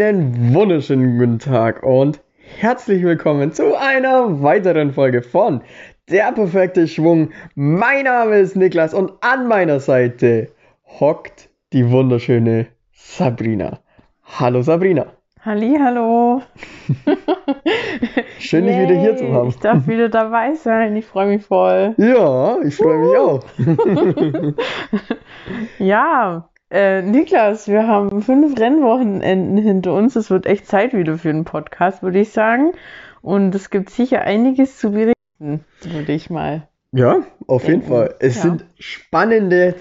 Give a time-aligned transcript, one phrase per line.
[0.00, 2.22] Einen wunderschönen guten Tag und
[2.58, 5.60] herzlich willkommen zu einer weiteren Folge von
[6.10, 7.32] Der perfekte Schwung.
[7.54, 10.48] Mein Name ist Niklas und an meiner Seite
[10.86, 13.80] hockt die wunderschöne Sabrina.
[14.24, 15.04] Hallo Sabrina.
[15.44, 16.40] Halli, hallo.
[18.38, 19.50] Schön, dich wieder hier zu haben.
[19.50, 20.96] Ich darf wieder dabei sein.
[20.96, 21.94] Ich freue mich voll.
[21.98, 23.44] Ja, ich freue mich auch.
[25.78, 30.16] Ja, äh, Niklas, wir haben fünf Rennwochenenden hinter uns.
[30.16, 32.72] Es wird echt Zeit wieder für einen Podcast, würde ich sagen.
[33.22, 36.68] Und es gibt sicher einiges zu berichten, würde ich mal.
[36.92, 38.14] Ja, auf jeden Denken, Fall.
[38.20, 38.42] Es ja.
[38.42, 39.74] sind spannende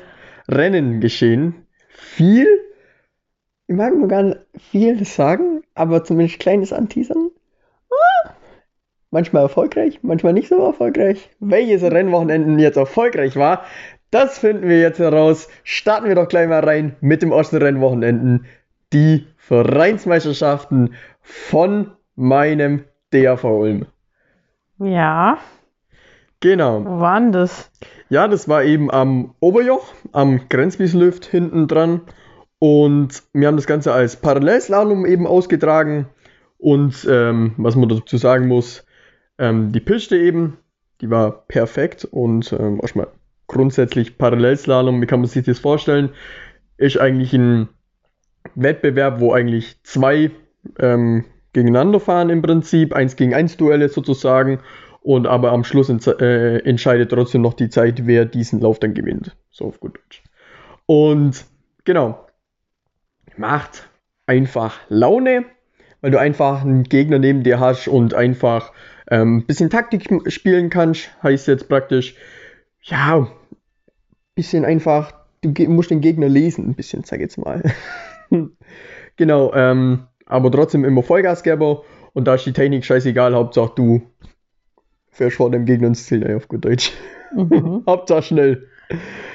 [0.47, 1.66] Rennen geschehen.
[1.88, 2.47] Viel,
[3.67, 7.30] ich mag nur gar nicht viel sagen, aber zumindest kleines Anteasern.
[7.89, 8.31] Ah,
[9.11, 11.30] Manchmal erfolgreich, manchmal nicht so erfolgreich.
[11.39, 13.64] Welches Rennwochenende jetzt erfolgreich war,
[14.11, 15.47] das finden wir jetzt heraus.
[15.63, 18.45] Starten wir doch gleich mal rein mit dem ersten Rennwochenenden.
[18.93, 23.85] Die Vereinsmeisterschaften von meinem DAV Ulm.
[24.80, 25.37] Ja,
[26.41, 26.85] Genau.
[26.85, 27.69] wo war denn das?
[28.09, 32.02] Ja, das war eben am Oberjoch, am Grenzwieslift hinten dran.
[32.59, 36.07] Und wir haben das Ganze als Parallelslalom eben ausgetragen.
[36.57, 38.85] Und ähm, was man dazu sagen muss,
[39.37, 40.57] ähm, die Piste eben,
[41.02, 42.05] die war perfekt.
[42.05, 43.07] Und ähm, erstmal
[43.50, 46.11] grundsätzlich Parallelslalom, wie kann man sich das vorstellen?
[46.78, 47.67] Ist eigentlich ein
[48.55, 50.31] Wettbewerb, wo eigentlich zwei
[50.80, 54.59] ähm, gegeneinander fahren im Prinzip, eins gegen eins Duelle sozusagen.
[55.02, 59.36] Und aber am Schluss äh, entscheidet trotzdem noch die Zeit, wer diesen Lauf dann gewinnt.
[59.50, 60.23] So auf gut Deutsch.
[60.86, 61.45] Und
[61.83, 62.25] genau.
[63.38, 63.89] Macht
[64.25, 65.45] einfach Laune,
[66.02, 68.73] weil du einfach einen Gegner neben dir hast und einfach
[69.09, 71.10] ähm, ein bisschen Taktik spielen kannst.
[71.23, 72.16] Heißt jetzt praktisch,
[72.84, 73.28] ja,
[74.36, 77.62] bisschen einfach, du musst den Gegner lesen, ein bisschen, sag ich jetzt mal.
[79.17, 84.02] genau, ähm, aber trotzdem immer Vollgasgeber und da ist die Technik scheißegal, Hauptsache du
[85.12, 86.94] fährst vor dem Gegner ins Ziel, ey, auf gut Deutsch.
[87.36, 87.84] Mhm.
[87.88, 88.67] Hauptsache schnell.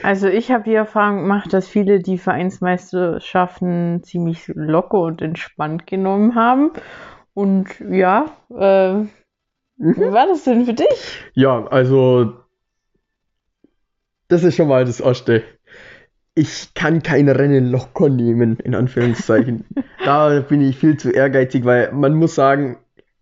[0.02, 6.34] Also ich habe die Erfahrung gemacht, dass viele die Vereinsmeisterschaften ziemlich locker und entspannt genommen
[6.34, 6.70] haben.
[7.34, 9.04] Und ja, äh,
[9.76, 11.22] wie war das denn für dich?
[11.34, 12.43] Ja, also
[14.34, 15.44] das ist schon mal das Erste.
[16.34, 19.64] Ich kann keine Rennen locker nehmen, in Anführungszeichen.
[20.04, 22.78] da bin ich viel zu ehrgeizig, weil man muss sagen,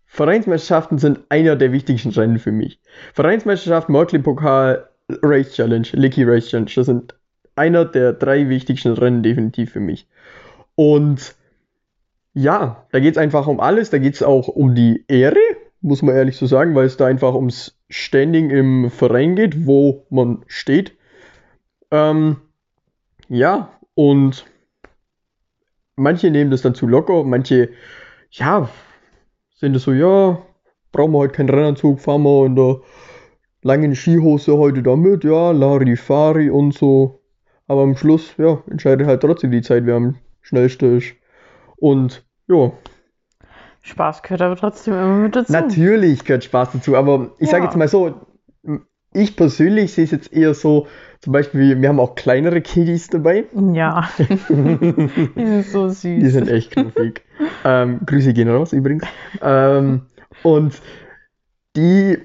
[0.07, 2.79] Vereinsmeisterschaften sind einer der wichtigsten Rennen für mich.
[3.13, 4.89] Vereinsmeisterschaften, Mörkli Pokal,
[5.21, 7.15] Race Challenge, Licky Race Challenge, das sind
[7.55, 10.07] einer der drei wichtigsten Rennen definitiv für mich.
[10.73, 11.35] Und
[12.33, 15.37] ja, da geht es einfach um alles, da geht es auch um die Ehre,
[15.81, 20.07] muss man ehrlich so sagen, weil es da einfach ums Standing im Verein geht, wo
[20.09, 20.93] man steht.
[21.93, 22.37] Ähm,
[23.29, 24.47] ja, und
[25.95, 27.69] manche nehmen das dann zu locker, manche,
[28.31, 28.67] ja,
[29.53, 30.41] sind es so, ja,
[30.91, 32.81] brauchen wir heute keinen Rennanzug, fahren wir in der
[33.61, 37.21] langen Skihose heute da mit, ja, Larifari und so.
[37.67, 41.13] Aber am Schluss, ja, entscheidet halt trotzdem die Zeit, wer am schnellsten ist.
[41.77, 42.71] Und ja,
[43.83, 45.51] Spaß gehört aber trotzdem immer mit dazu.
[45.51, 47.69] Natürlich gehört Spaß dazu, aber ich sage Ja.
[47.69, 48.15] jetzt mal so,
[49.13, 50.87] ich persönlich sehe es jetzt eher so,
[51.21, 53.45] zum Beispiel, wir haben auch kleinere Kiddies dabei.
[53.73, 56.01] Ja, die sind so süß.
[56.01, 57.21] Die sind echt knuffig.
[57.63, 59.05] ähm, Grüße gehen raus übrigens.
[59.41, 60.01] Ähm,
[60.43, 60.81] und
[61.75, 62.17] die,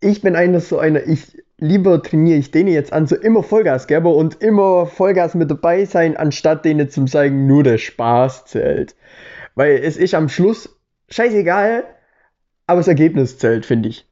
[0.00, 4.14] ich bin einer so einer, ich lieber trainiere ich denen jetzt an, so immer Vollgasgeber
[4.14, 8.96] und immer Vollgas mit dabei sein, anstatt denen zum sagen, nur der Spaß zählt.
[9.54, 10.74] Weil es ist am Schluss
[11.10, 11.84] scheißegal,
[12.66, 14.09] aber das Ergebnis zählt, finde ich.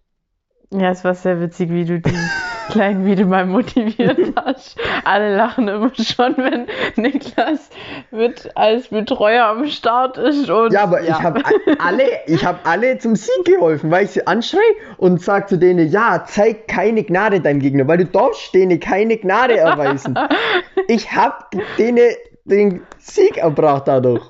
[0.71, 2.13] Ja, es war sehr witzig, wie du die
[2.71, 4.79] Kleinen wieder mal motiviert hast.
[5.05, 7.71] Alle lachen immer schon, wenn Niklas
[8.11, 10.51] mit als Betreuer am Start ist.
[10.51, 11.43] Und, Ja, aber ich habe
[11.79, 14.61] alle, ich habe alle zum Sieg geholfen, weil ich sie anschreie
[14.99, 19.17] und sag zu denen, ja, zeig keine Gnade deinem Gegner, weil du darfst denen keine
[19.17, 20.19] Gnade erweisen.
[20.89, 21.45] ich habe
[21.79, 22.11] denen
[22.45, 24.23] den Sieg erbracht dadurch.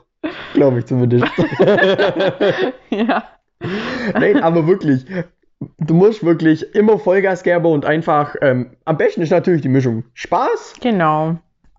[0.54, 1.26] Glaube ich zumindest.
[2.90, 3.24] ja.
[4.14, 5.04] Nein, aber wirklich.
[5.78, 10.04] Du musst wirklich immer Vollgas geben und einfach, ähm, am besten ist natürlich die Mischung.
[10.14, 11.36] Spaß, Genau.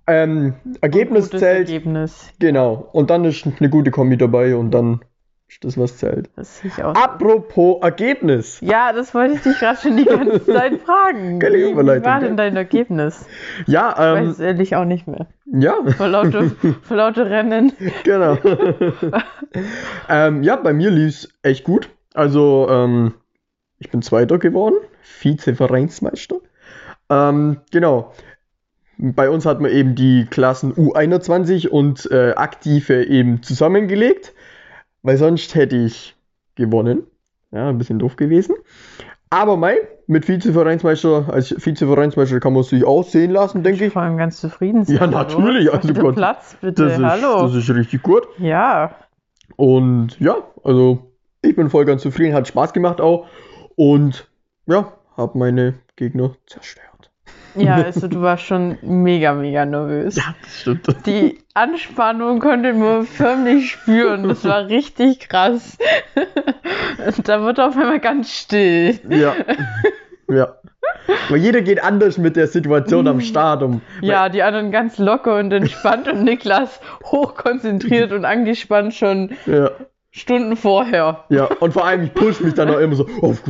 [0.07, 2.33] ähm, Ergebnis zählt, Ergebnis.
[2.39, 2.89] genau.
[2.91, 4.99] Und dann ist eine gute Kombi dabei und dann
[5.47, 6.29] ist das, was zählt.
[6.35, 6.93] Das sehe ich auch.
[6.93, 8.59] Apropos Ergebnis.
[8.61, 11.39] Ja, das wollte ich dich gerade schon die ganze Zeit fragen.
[11.39, 13.25] Geile Wie, wie war denn dein Ergebnis?
[13.65, 15.27] Ja, Ich ähm, weiß es ehrlich auch nicht mehr.
[15.45, 16.51] ja, Vor lauter,
[16.83, 17.71] vor lauter Rennen.
[18.03, 18.37] genau.
[20.09, 21.89] ähm, ja, bei mir lief es echt gut.
[22.13, 23.13] Also, ähm,
[23.79, 26.37] ich bin Zweiter geworden, Vize-Vereinsmeister.
[27.09, 28.13] Ähm, genau.
[28.97, 34.33] bei uns hat man eben die Klassen U21 und äh, Aktive eben zusammengelegt,
[35.01, 36.15] weil sonst hätte ich
[36.55, 37.03] gewonnen.
[37.51, 38.55] Ja, ein bisschen doof gewesen.
[39.31, 39.77] Aber Mai,
[40.07, 43.93] mit Vizevereinsmeister, als Vizevereinsmeister kann man sich auch sehen lassen, denke ich.
[43.93, 44.97] Vor allem ganz zufrieden sein.
[44.97, 45.71] Ja, natürlich.
[45.71, 46.85] Also Also Gott, Platz, bitte.
[46.85, 47.43] das, ist, Hallo.
[47.43, 48.27] das ist richtig gut.
[48.37, 48.95] ja.
[49.55, 51.11] Und ja, also
[51.41, 53.25] ich bin voll ganz zufrieden, hat Spaß gemacht auch.
[53.79, 54.27] Und
[54.65, 57.11] ja, habe meine Gegner zerstört.
[57.55, 60.17] Ja, also du warst schon mega, mega nervös.
[60.17, 61.05] Ja, das stimmt.
[61.05, 64.27] Die Anspannung konnte man förmlich spüren.
[64.27, 65.77] Das war richtig krass.
[67.23, 68.99] da wird auf einmal ganz still.
[69.07, 69.33] Ja.
[70.27, 70.55] ja.
[71.29, 73.81] Weil jeder geht anders mit der Situation am Start um.
[74.01, 79.71] Ja, die anderen ganz locker und entspannt und Niklas hochkonzentriert und angespannt schon Ja.
[80.11, 81.25] Stunden vorher.
[81.29, 83.05] Ja, und vor allem, ich push mich dann auch immer so.
[83.21, 83.43] Auf,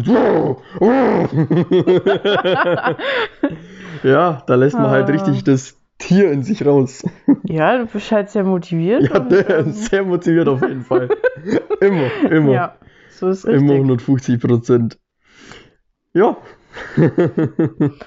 [4.04, 5.14] ja, da lässt man halt Ah.
[5.14, 7.04] richtig das Tier in sich raus.
[7.44, 9.04] Ja, du bist halt sehr motiviert.
[9.04, 9.18] Ja,
[9.60, 11.10] ähm, ist sehr motiviert auf jeden Fall.
[11.82, 12.52] Immer, immer.
[12.54, 12.76] Ja,
[13.10, 13.76] so ist immer richtig.
[13.76, 14.98] 150 Prozent.
[16.14, 16.38] Ja.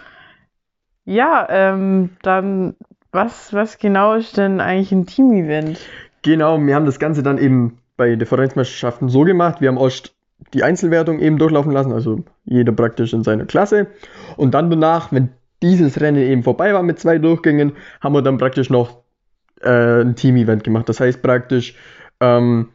[1.05, 2.76] Ja, ähm, dann,
[3.10, 5.81] was, was genau ist denn eigentlich ein Team-Event?
[6.22, 9.61] Genau, wir haben das Ganze dann eben bei Differenzmeisterschaften so gemacht.
[9.61, 10.15] Wir haben erst
[10.55, 13.89] die Einzelwertung eben durchlaufen lassen, also jeder praktisch in seiner Klasse.
[14.37, 15.31] Und dann danach, wenn
[15.62, 19.03] dieses Rennen eben vorbei war mit zwei Durchgängen, haben wir dann praktisch noch
[19.61, 20.89] äh, ein Team-Event gemacht.
[20.89, 21.77] Das heißt praktisch,
[22.21, 22.71] ähm,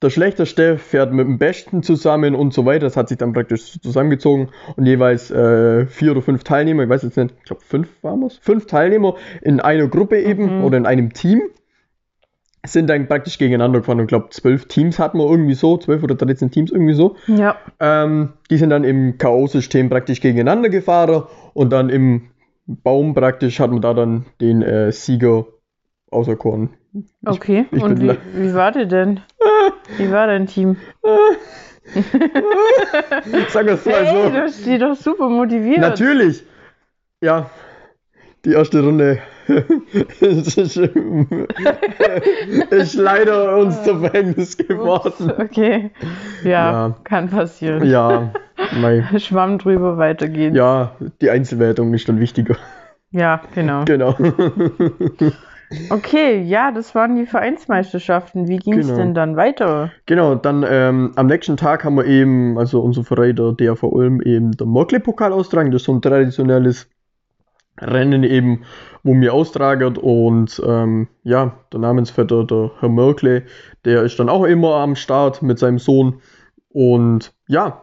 [0.00, 2.86] der Schlechteste fährt mit dem Besten zusammen und so weiter.
[2.86, 7.02] Das hat sich dann praktisch zusammengezogen und jeweils äh, vier oder fünf Teilnehmer, ich weiß
[7.02, 10.64] jetzt nicht, ich glaube fünf waren es, fünf Teilnehmer in einer Gruppe eben Mhm.
[10.64, 11.42] oder in einem Team
[12.66, 13.98] sind dann praktisch gegeneinander gefahren.
[13.98, 17.16] Und ich glaube, zwölf Teams hatten wir irgendwie so, zwölf oder 13 Teams irgendwie so.
[17.26, 21.24] Ja, Ähm, die sind dann im K.O.-System praktisch gegeneinander gefahren
[21.54, 22.28] und dann im
[22.66, 25.46] Baum praktisch hat man da dann den äh, Sieger
[26.10, 26.70] auserkoren.
[27.24, 27.66] okay.
[27.70, 29.20] ich und wie, wie war der denn?
[29.96, 30.76] Wie war dein Team?
[33.50, 34.60] Sag das mal Hey, so.
[34.62, 35.78] du die doch super motiviert.
[35.78, 36.44] Natürlich.
[37.20, 37.50] Ja,
[38.44, 39.18] die erste Runde
[42.70, 45.32] ist leider uns zum Verhängnis Ups, geworden.
[45.38, 45.90] okay.
[46.44, 46.50] Ja,
[46.88, 46.96] Ja.
[47.04, 47.84] kann passieren.
[47.88, 48.32] Ja,
[48.80, 49.04] mei.
[49.18, 50.56] Schwamm drüber, weiter geht's.
[50.56, 52.56] ja, die Einzelwertung ist dann wichtiger.
[53.10, 53.84] Ja, genau.
[53.84, 54.14] Genau.
[55.90, 58.48] Okay, ja, das waren die Vereinsmeisterschaften.
[58.48, 58.98] Wie ging's Genau.
[59.00, 59.92] denn dann weiter?
[60.06, 64.22] Genau, dann ähm, am nächsten Tag haben wir eben, also unser Verein, der DAV Ulm,
[64.22, 65.70] eben der Mörkle-Pokal austragen.
[65.70, 66.88] Das ist so ein traditionelles
[67.80, 68.64] Rennen eben,
[69.02, 73.44] wo wir austragen und ähm, ja, der Namensvetter, der Herr Mörkle,
[73.84, 76.20] der ist dann auch immer am Start mit seinem Sohn
[76.68, 77.82] und ja,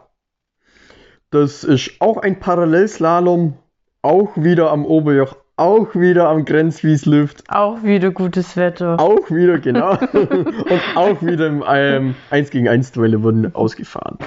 [1.30, 3.54] das ist auch ein Parallelslalom,
[4.02, 9.00] auch wieder am Oberjoch, auch wieder am Grenzwieslift, Auch wieder gutes Wetter.
[9.00, 9.92] auch wieder, genau.
[10.12, 14.18] und auch wieder im ähm, 1 gegen 1 Duelle wurden ausgefahren.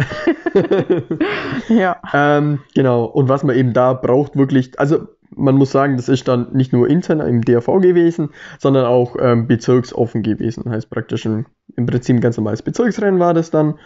[1.68, 1.96] Ja.
[2.12, 6.26] Ähm, genau, und was man eben da braucht, wirklich, also man muss sagen, das ist
[6.26, 10.68] dann nicht nur intern im DRV gewesen, sondern auch ähm, bezirksoffen gewesen.
[10.70, 13.78] Heißt praktisch ein, im Prinzip ein ganz normales Bezirksrennen war das dann.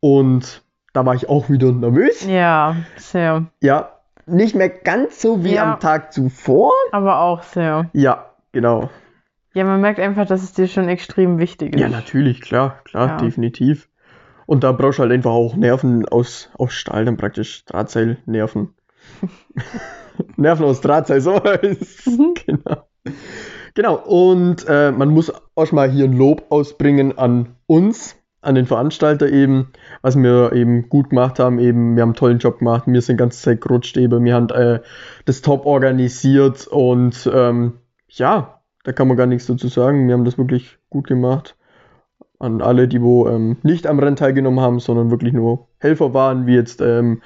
[0.00, 0.62] Und
[0.92, 2.26] da war ich auch wieder nervös.
[2.26, 3.46] Ja, sehr.
[3.62, 3.90] Ja,
[4.26, 5.74] nicht mehr ganz so wie Ja.
[5.74, 6.72] am Tag zuvor.
[6.90, 7.88] Aber auch sehr.
[7.92, 8.90] Ja, genau.
[9.52, 11.80] Ja, man merkt einfach, dass es dir schon extrem wichtig ist.
[11.80, 13.16] Ja, natürlich, klar, klar, Ja.
[13.18, 13.88] definitiv.
[14.50, 18.74] Und da brauchst du halt einfach auch Nerven aus, aus Stahl, dann praktisch Drahtseilnerven.
[20.36, 22.34] Nerven aus Drahtseil, so heißt Mhm.
[22.44, 22.88] Genau.
[23.74, 28.66] Genau, und äh, man muss auch mal hier ein Lob ausbringen an uns, an den
[28.66, 29.70] Veranstalter eben,
[30.02, 31.60] was wir eben gut gemacht haben.
[31.60, 34.34] Eben, wir haben einen tollen Job gemacht, wir sind die ganze Zeit gerutscht, eben, wir
[34.34, 34.80] haben äh,
[35.26, 37.74] das top organisiert und ähm,
[38.08, 40.08] ja, da kann man gar nichts dazu sagen.
[40.08, 41.56] Wir haben das wirklich gut gemacht.
[42.40, 46.46] An alle, die wo ähm, nicht am Rennen teilgenommen haben, sondern wirklich nur Helfer waren,
[46.46, 47.20] wie jetzt ähm,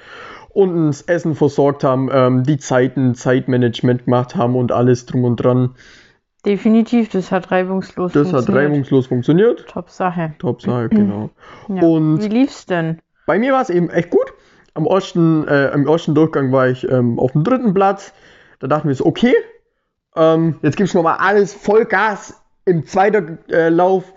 [0.49, 5.37] unten das Essen versorgt haben, ähm, die Zeiten, Zeitmanagement gemacht haben und alles drum und
[5.37, 5.71] dran.
[6.45, 8.65] Definitiv, das hat reibungslos Das hat funktioniert.
[8.71, 9.65] reibungslos funktioniert.
[9.67, 10.33] Top Sache.
[10.37, 11.29] Top Sache, genau.
[11.69, 11.81] Ja.
[11.81, 12.99] Und- Wie lief's denn?
[13.25, 14.31] Bei mir war es eben echt gut.
[14.75, 18.13] Am ersten, äh, Im ersten Durchgang war ich ähm, auf dem dritten Platz.
[18.59, 19.33] Da dachten wir so, okay,
[20.15, 24.13] ähm, jetzt gibt's nochmal alles Vollgas im zweiten äh, Lauf.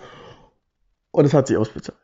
[1.18, 1.98] Und es hat sich ausbezahlt.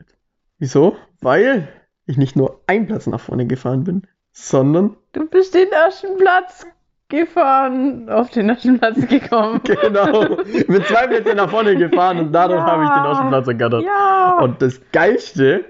[0.59, 0.97] Wieso?
[1.21, 1.69] Weil
[2.05, 4.03] ich nicht nur einen Platz nach vorne gefahren bin,
[4.33, 6.67] sondern Du bist den ersten Platz
[7.09, 9.61] gefahren, auf den ersten Platz gekommen.
[9.63, 12.67] genau mit zwei Plätzen nach vorne gefahren und dadurch Ja.
[12.67, 13.85] habe ich den ersten Platz ergattert.
[13.85, 14.39] Ja.
[14.41, 15.65] Und das Geilste,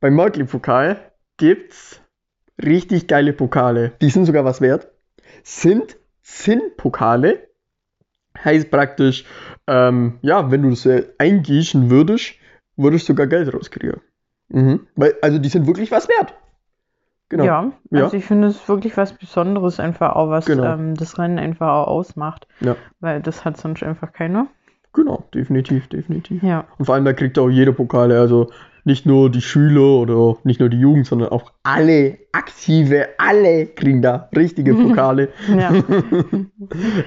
[0.00, 0.96] beim Mörkli-Pokal
[1.36, 2.00] gibt's
[2.64, 3.92] richtig geile Pokale.
[4.00, 4.88] Die sind sogar was wert.
[5.42, 7.46] Sind Zinnpokale.
[8.42, 9.26] Heißt praktisch,
[9.66, 12.36] ähm, ja, wenn du das eingießen würdest,
[12.76, 14.00] würdest du sogar Geld rauskriegen.
[14.48, 14.86] Mhm.
[14.96, 16.34] Weil, also die sind wirklich was wert.
[17.30, 17.44] Genau.
[17.44, 18.04] Ja, Ja.
[18.04, 20.64] also ich finde es wirklich was Besonderes, einfach auch was Genau.
[20.74, 22.46] ähm, das Rennen einfach auch ausmacht.
[22.60, 22.76] Ja.
[23.00, 24.46] Weil das hat sonst einfach keiner.
[24.92, 26.42] Genau, definitiv, definitiv.
[26.42, 26.66] Ja.
[26.78, 28.50] Und vor allem, da kriegt auch jeder Pokale, also
[28.84, 34.02] nicht nur die Schüler oder nicht nur die Jugend, sondern auch alle Aktive, alle kriegen
[34.02, 35.30] da richtige Pokale.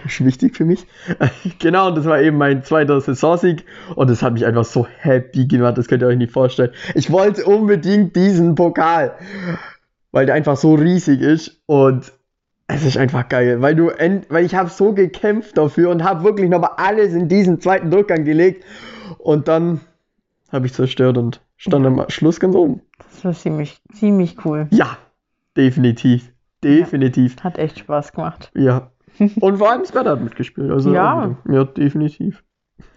[0.06, 0.88] Ist wichtig für mich.
[1.60, 3.64] genau, und das war eben mein zweiter Saisonsieg
[3.96, 6.72] und das hat mich einfach so happy gemacht, das könnt ihr euch nicht vorstellen.
[6.96, 9.14] Ich wollte unbedingt diesen Pokal,
[10.12, 12.12] weil der einfach so riesig ist und
[12.68, 13.92] es ist einfach geil, weil du,
[14.30, 18.26] weil ich habe so gekämpft dafür und habe wirklich nochmal alles in diesen zweiten Durchgang
[18.26, 18.66] gelegt
[19.20, 19.80] und dann
[20.52, 22.82] habe ich zerstört und stand am Schluss ganz oben.
[23.00, 24.68] Das war ziemlich, ziemlich cool.
[24.72, 24.98] Ja,
[25.56, 26.32] definitiv,
[26.64, 27.44] definitiv.
[27.44, 28.52] Hat echt Spaß gemacht.
[28.56, 28.92] Ja.
[29.40, 30.72] Und vor allem Sven hat mitgespielt.
[30.72, 31.36] Also Ja.
[31.50, 32.44] ja, definitiv.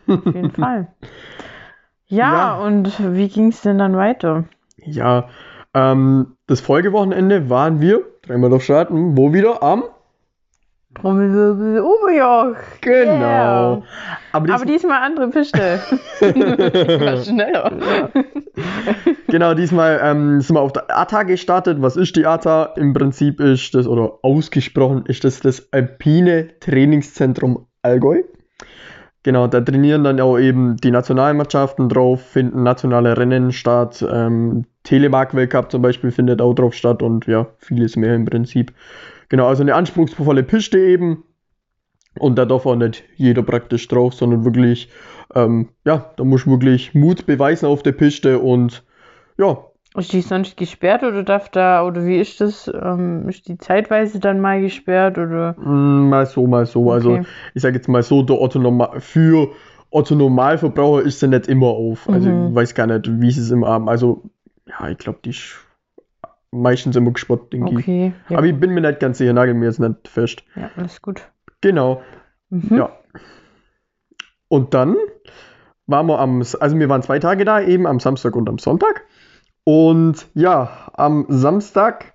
[0.07, 0.88] Auf jeden Fall.
[2.12, 2.67] Ja, Ja.
[2.67, 4.43] und wie ging es denn dann weiter?
[4.79, 5.29] Ja,
[5.75, 9.85] ähm, das Folgewochenende waren wir, dreimal durch starten, wo wieder am?
[10.97, 12.57] Trommelwirbel Oberjoch.
[12.81, 13.12] Genau.
[13.76, 13.83] Yeah.
[14.33, 15.79] Aber, dies, Aber diesmal andere Piste.
[17.25, 18.11] Schneller.
[19.28, 21.80] genau, diesmal ähm, sind wir auf der ATA gestartet.
[21.80, 22.75] Was ist die ATA?
[22.76, 28.23] Im Prinzip ist das, oder ausgesprochen ist das das Alpine Trainingszentrum Allgäu.
[29.23, 34.04] Genau, da trainieren dann auch eben die Nationalmannschaften drauf, finden nationale Rennen statt.
[34.11, 38.73] Ähm, Telemark-Weltcup zum Beispiel findet auch drauf statt und ja, vieles mehr im Prinzip.
[39.28, 41.25] Genau, also eine anspruchsvolle Piste eben.
[42.19, 44.90] Und da darf auch nicht jeder praktisch drauf, sondern wirklich,
[45.35, 48.85] ähm, ja, da muss wirklich Mut beweisen auf der Piste und
[49.38, 49.59] ja,
[49.97, 52.69] Ist die sonst gesperrt oder darf da, oder wie ist das?
[52.73, 55.55] Ähm, ist die zeitweise dann mal gesperrt oder?
[55.57, 56.90] mm, mal so, mal so.
[56.93, 57.26] Also Okay.
[57.55, 59.52] ich sage jetzt mal so, der Otto Normal für
[59.90, 62.09] Otto Normalverbraucher ist sie nicht immer auf.
[62.09, 62.50] Also Mhm.
[62.50, 63.88] ich weiß gar nicht, wie sie es immer haben.
[63.88, 64.23] Also,
[64.67, 65.57] ja, ich glaube, die ist
[66.52, 67.81] meistens immer gesperrt, denke ich.
[67.81, 68.12] Okay.
[68.29, 70.45] Ja, Aber ich bin mir nicht ganz sicher, nagel mir jetzt nicht fest.
[70.55, 71.31] ja alles gut.
[71.61, 72.02] Genau.
[72.50, 72.76] Mhm.
[72.76, 72.90] Ja.
[74.49, 74.97] Und dann
[75.87, 79.05] waren wir am, also wir waren zwei Tage da, eben am Samstag und am Sonntag.
[79.64, 82.14] Und ja, am Samstag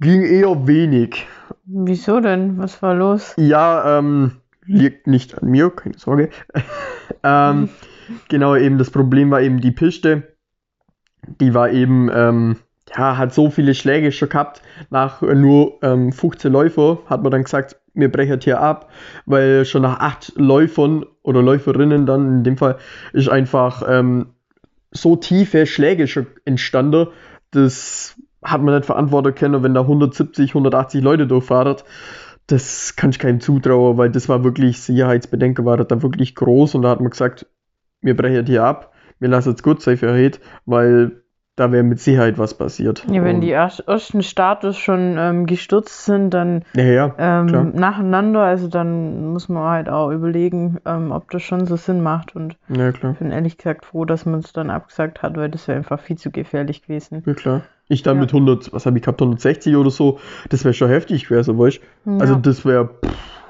[0.00, 1.26] ging eher wenig.
[1.64, 2.58] Wieso denn?
[2.58, 3.34] Was war los?
[3.36, 6.30] Ja, ähm, liegt nicht an mir, keine Sorge.
[7.22, 7.68] ähm,
[8.28, 10.36] genau, eben das Problem war eben die Piste.
[11.40, 12.56] Die war eben, ähm,
[12.94, 14.62] ja, hat so viele Schläge schon gehabt.
[14.90, 18.90] Nach nur ähm, 15 Läufer hat man dann gesagt, wir brechen hier ab,
[19.24, 22.76] weil schon nach acht Läufern oder Läuferinnen dann in dem Fall
[23.12, 24.26] ist einfach ähm,
[24.90, 27.08] so tiefe Schläge schon entstanden.
[27.50, 31.76] Das hat man nicht verantworten können, wenn da 170, 180 Leute durchfahren.
[32.46, 36.82] Das kann ich keinem zutrauen, weil das war wirklich, Sicherheitsbedenken war da wirklich groß und
[36.82, 37.46] da hat man gesagt,
[38.02, 41.23] wir brechen hier ab, wir lassen es gut für heute, weil
[41.56, 43.06] da wäre mit Sicherheit was passiert.
[43.08, 48.40] Ja, wenn die erst- ersten Starters schon ähm, gestürzt sind, dann Ja, ja, ähm, nacheinander,
[48.42, 52.34] also dann muss man halt auch überlegen, ähm, ob das schon so Sinn macht.
[52.34, 53.12] Und ja, klar.
[53.12, 56.00] ich bin ehrlich gesagt froh, dass man es dann abgesagt hat, weil das wäre einfach
[56.00, 57.22] viel zu gefährlich gewesen.
[57.24, 57.62] Ja, klar.
[57.86, 60.18] Ich dann mit 100, was habe ich gehabt, 160 oder so,
[60.48, 62.18] das wäre schon heftig gewesen, weißt du?
[62.18, 62.90] Also das wäre,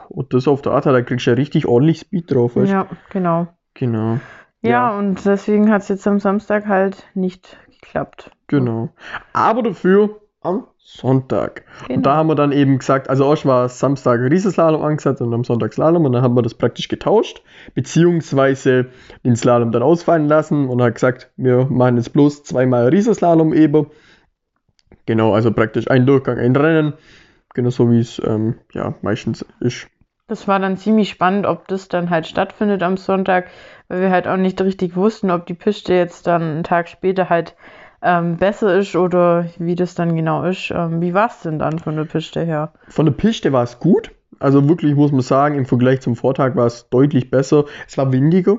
[0.09, 2.75] und das auf der Art, da kriegst du ja richtig ordentlich Speed drauf, weißt du?
[2.77, 3.47] ja, genau.
[3.75, 4.19] Genau.
[4.63, 4.99] Ja.
[4.99, 8.31] und deswegen hat es jetzt am Samstag halt nicht geklappt.
[8.47, 8.91] Genau.
[9.33, 11.65] Aber dafür am Sonntag.
[11.87, 11.97] Genau.
[11.97, 15.45] Und da haben wir dann eben gesagt, also erst war Samstag Riesenslalom angesetzt und am
[15.45, 17.43] Sonntag Slalom und dann haben wir das praktisch getauscht,
[17.75, 18.91] beziehungsweise
[19.25, 23.87] den Slalom dann ausfallen lassen und hat gesagt, wir machen jetzt bloß zweimal Riesenslalom eben.
[25.07, 26.95] Genau, also praktisch ein Durchgang, ein Rennen.
[27.55, 29.89] Genau so wie es ähm, ja meistens ist.
[30.27, 33.49] Das war dann ziemlich spannend, ob das dann halt stattfindet am Sonntag,
[33.95, 37.29] weil wir halt auch nicht richtig wussten, ob die Piste jetzt dann einen Tag später
[37.29, 37.55] halt
[38.03, 40.73] ähm, besser ist oder wie das dann genau ist.
[40.75, 42.73] Ähm, wie war es denn dann von der Piste her?
[42.89, 44.11] Von der Piste war es gut.
[44.41, 47.67] Also wirklich muss man sagen, im Vergleich zum Vortag war es deutlich besser.
[47.87, 48.59] Es war windiger.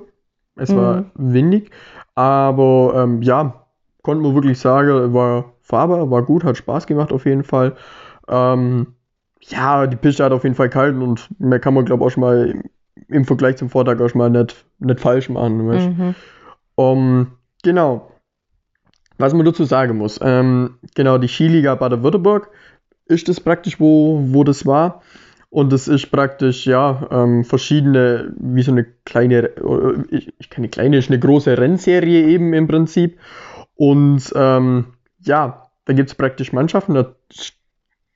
[0.55, 1.11] Es war Mhm.
[1.15, 1.69] windig.
[2.15, 3.65] Aber ähm, ja,
[4.03, 7.75] konnte man wirklich sagen, war fahrbar, war gut, hat Spaß gemacht auf jeden Fall.
[8.29, 8.95] Ähm,
[9.41, 12.11] ja, die Piste hat auf jeden Fall kalt und mehr kann man, glaube ich, auch
[12.11, 12.63] schon mal
[13.07, 15.65] im, Vergleich zum Vortag auch schon mal nicht, nicht falsch machen.
[15.65, 16.15] Mhm.
[16.75, 17.27] Um,
[17.63, 18.11] genau.
[19.17, 22.49] Was man dazu sagen muss, ähm, genau, die Skiliga Baden-Württemberg
[23.05, 25.01] ist das praktisch, wo, wo das war.
[25.49, 30.67] Und das ist praktisch, ja, ähm, verschiedene, wie so eine kleine, äh, ich, ich keine
[30.67, 33.17] kleine, ist eine große Rennserie eben im Prinzip.
[33.75, 34.87] Und ähm,
[35.21, 37.15] ja, da gibt es praktisch Mannschaften, da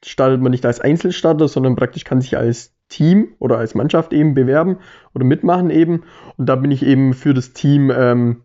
[0.03, 4.34] startet man nicht als Einzelstarter, sondern praktisch kann sich als Team oder als Mannschaft eben
[4.34, 4.77] bewerben
[5.15, 6.03] oder mitmachen eben.
[6.38, 8.43] Und da bin ich eben für das Team ähm,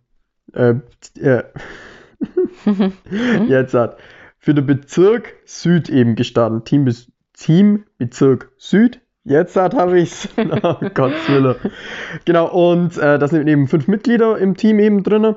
[0.53, 0.75] äh,
[1.21, 1.43] äh,
[3.49, 3.99] jetzt hat
[4.45, 6.67] für den Bezirk Süd eben gestartet.
[6.67, 6.87] Team,
[7.33, 9.01] Team Bezirk Süd.
[9.25, 10.29] Jetzt habe ich es.
[10.37, 11.57] oh Gottes Willen.
[12.27, 15.35] Genau, und äh, da sind eben fünf Mitglieder im Team eben drin.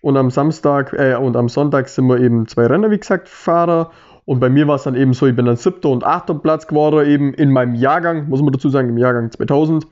[0.00, 3.90] Und am Samstag äh, und am Sonntag sind wir eben zwei Renner, wie gesagt, Fahrer.
[4.26, 6.66] Und bei mir war es dann eben so, ich bin dann siebter und achter Platz
[6.66, 9.86] geworden, eben in meinem Jahrgang, muss man dazu sagen, im Jahrgang 2000.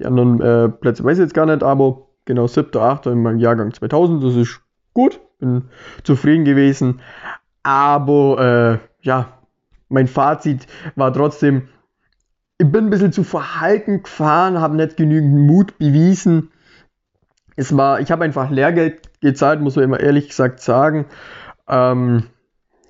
[0.00, 3.38] Die anderen äh, Plätze weiß ich jetzt gar nicht, aber genau siebter, achter in meinem
[3.38, 4.60] Jahrgang 2000, das ist
[4.94, 5.64] gut, bin
[6.04, 7.00] zufrieden gewesen.
[7.64, 9.38] Aber äh, ja,
[9.88, 11.68] mein Fazit war trotzdem,
[12.58, 16.50] ich bin ein bisschen zu verhalten gefahren, habe nicht genügend Mut bewiesen.
[17.56, 21.06] Es war, ich habe einfach Lehrgeld gezahlt, muss man immer ehrlich gesagt sagen.
[21.68, 22.24] Ähm,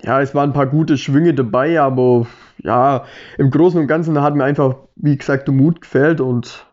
[0.03, 3.03] ja, es waren ein paar gute Schwünge dabei, aber ja,
[3.37, 6.65] im Großen und Ganzen hat mir einfach, wie gesagt, der Mut gefällt und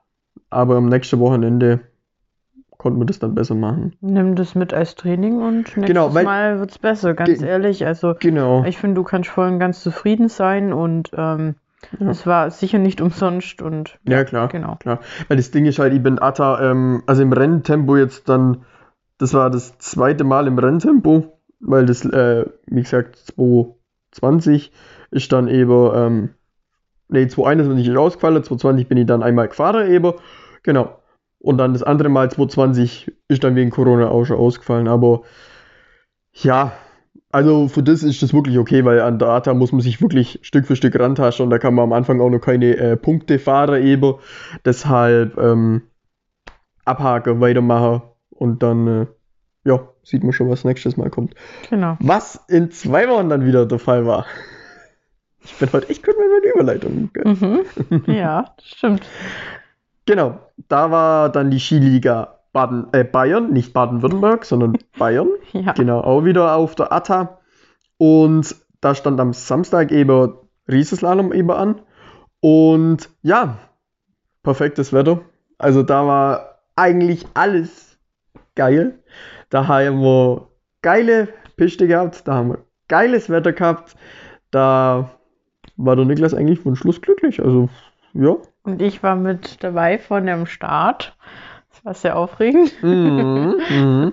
[0.51, 1.81] aber am nächsten Wochenende
[2.77, 3.93] konnten wir das dann besser machen.
[4.01, 7.87] Nimm das mit als Training und nächstes Genau, weil- Mal wird es besser, ganz ehrlich.
[7.87, 8.65] Also Genau.
[8.65, 11.57] ich finde, du kannst voll und ganz zufrieden sein und ähm,
[11.99, 12.09] Ja.
[12.11, 14.49] es war sicher nicht umsonst und Ja, klar.
[14.49, 14.77] genau.
[14.77, 15.01] Klar.
[15.29, 18.65] Weil das Ding ist halt, ich bin Atta, ähm, also im Renntempo jetzt dann,
[19.19, 24.73] das war das zweite Mal im Renntempo, weil das, äh, wie gesagt, 220
[25.11, 26.31] ist dann eben, ähm,
[27.09, 30.15] nee, 221 ist ausgefallen, 220 bin ich dann einmal gefahren eben,
[30.63, 30.99] genau.
[31.39, 35.23] Und dann das andere Mal 220 ist dann wegen Corona auch schon ausgefallen, aber
[36.33, 36.73] ja,
[37.33, 40.67] also für das ist das wirklich okay, weil an Data muss man sich wirklich Stück
[40.67, 43.83] für Stück rantaschen und da kann man am Anfang auch noch keine äh, Punkte fahren
[43.83, 44.17] eben.
[44.65, 45.83] Deshalb ähm,
[46.85, 49.07] abhaken, weitermachen und dann äh,
[49.65, 51.35] ja, sieht man schon, was nächstes Mal kommt.
[51.69, 51.97] Genau.
[52.01, 54.27] Was in zwei Wochen dann wieder der Fall war.
[55.43, 57.11] Ich bin heute echt gut mit meinen Überleitungen.
[57.13, 57.25] gell?
[57.25, 58.05] Mhm.
[58.13, 59.03] ja, das stimmt.
[60.07, 65.29] Genau, da war dann die Skiliga Baden, äh, Bayern, nicht Baden-Württemberg, sondern Bayern.
[65.53, 65.73] Ja.
[65.73, 67.39] Genau, auch wieder auf der Atta.
[67.97, 70.35] Und da stand am Samstag eben
[70.69, 71.81] Riesenslalom eben an.
[72.41, 73.59] Und ja,
[74.43, 75.21] perfektes Wetter.
[75.59, 77.99] Also da war eigentlich alles
[78.55, 79.00] geil.
[79.51, 80.49] Da haben wir
[80.81, 82.59] geile Piste gehabt, da haben wir
[82.89, 83.97] geiles Wetter gehabt.
[84.51, 85.11] Da
[85.77, 87.43] war der Niklas eigentlich von Schluss glücklich.
[87.43, 87.69] Also,
[88.15, 88.37] ja.
[88.63, 91.17] Und ich war mit dabei von dem Start.
[91.71, 92.73] Das war sehr aufregend.
[92.83, 94.13] Mhm, mhm.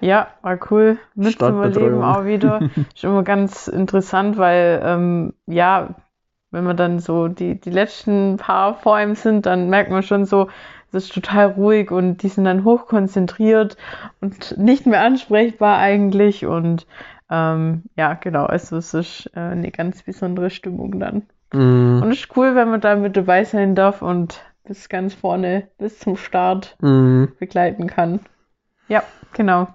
[0.00, 2.02] Ja, war cool Startbetreuung.
[2.02, 2.70] auch wieder.
[2.94, 5.94] Ist immer ganz interessant, weil ähm, ja,
[6.50, 10.24] wenn man dann so die, die letzten paar vor einem sind, dann merkt man schon
[10.24, 10.48] so,
[10.92, 13.76] es ist total ruhig und die sind dann hochkonzentriert
[14.20, 16.46] und nicht mehr ansprechbar eigentlich.
[16.46, 16.86] Und
[17.30, 21.22] ähm, ja, genau, also es ist äh, eine ganz besondere Stimmung dann.
[21.52, 22.02] Mhm.
[22.02, 25.68] Und es ist cool, wenn man da mit dabei sein darf und bis ganz vorne,
[25.78, 27.32] bis zum Start Mhm.
[27.38, 28.20] begleiten kann.
[28.88, 29.68] Ja, genau.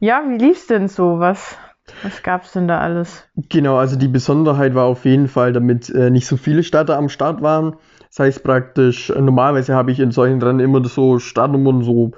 [0.00, 1.18] Ja, wie lief's denn so?
[1.18, 1.56] Was,
[2.02, 3.28] was gab's denn da alles?
[3.48, 7.08] Genau, also die Besonderheit war auf jeden Fall, damit äh, nicht so viele Starter am
[7.08, 7.76] Start waren.
[8.16, 12.12] Das heißt praktisch, äh, normalerweise habe ich in solchen Rennen immer so Startnummern so,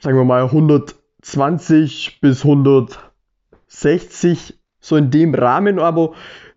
[0.00, 5.78] sagen wir mal, 120 bis 160, so in dem Rahmen.
[5.78, 6.14] Aber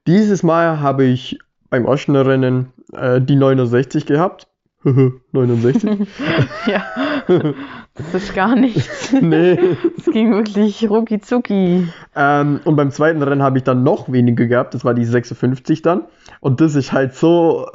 [0.07, 1.37] dieses Mal habe ich
[1.69, 4.47] beim ersten Rennen äh, die 69 gehabt.
[4.83, 6.07] 69?
[6.65, 6.83] ja,
[7.27, 9.13] das ist gar nichts.
[9.21, 9.59] nee.
[9.95, 11.87] Es ging wirklich rucki zucki.
[12.15, 15.83] Ähm, und beim zweiten Rennen habe ich dann noch weniger gehabt, das war die 56
[15.83, 16.05] dann.
[16.39, 17.67] Und das ist halt so,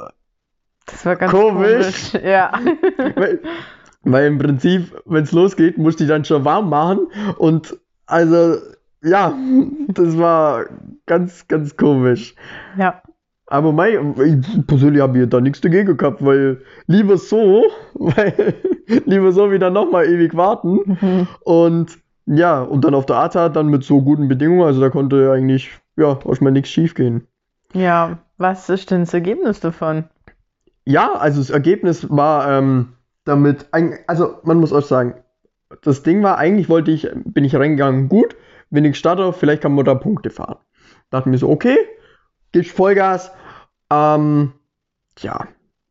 [0.85, 2.11] Das war ganz Komisch.
[2.11, 2.25] komisch.
[2.25, 2.51] Ja.
[3.15, 3.39] weil,
[4.03, 7.07] weil im Prinzip, wenn es losgeht, musste ich dann schon warm machen.
[7.37, 8.57] Und also,
[9.03, 9.33] ja,
[9.89, 10.65] das war
[11.05, 12.35] ganz, ganz komisch.
[12.77, 13.01] ja.
[13.47, 18.55] Aber mein, ich persönlich habe hier da nichts dagegen gehabt, weil lieber so, weil
[19.05, 20.97] lieber so wieder nochmal ewig warten.
[20.99, 21.27] Mhm.
[21.41, 25.31] Und ja, und dann auf der ATA dann mit so guten Bedingungen, also da konnte
[25.31, 27.27] eigentlich, ja, erstmal nichts schief gehen.
[27.73, 30.05] Ja, was ist denn das Ergebnis davon?
[30.85, 32.93] Ja, also das Ergebnis war ähm,
[33.23, 35.15] damit, ein- also man muss auch sagen,
[35.81, 38.35] das Ding war, eigentlich wollte ich, bin ich reingegangen, gut,
[38.69, 40.57] wenig Starter, vielleicht kann man da Punkte fahren.
[41.09, 41.77] Dachte mir so, okay,
[42.51, 43.31] gibst Vollgas.
[43.91, 44.53] Ähm,
[45.19, 45.47] ja,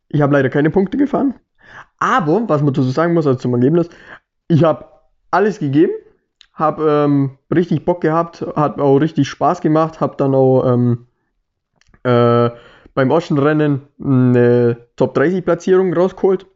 [0.09, 1.35] ich habe leider keine Punkte gefahren.
[1.99, 3.89] Aber, was man dazu sagen muss, also zum Ergebnis,
[4.49, 4.87] ich habe
[5.31, 5.93] alles gegeben,
[6.53, 11.07] habe ähm, richtig Bock gehabt, hat auch richtig Spaß gemacht, habe dann auch ähm,
[12.05, 12.51] äh,
[12.95, 16.47] beim ersten Rennen eine Top 30 Platzierung rausgeholt.